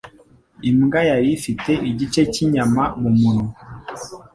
[0.69, 3.47] Imbwa yari ifite igice cyinyama mumunwa.